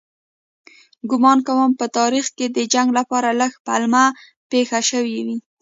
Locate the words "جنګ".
2.73-2.89